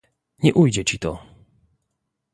"nie 0.39 0.53
ujdzie 0.53 0.85
ci 0.85 0.99
to!..." 0.99 1.19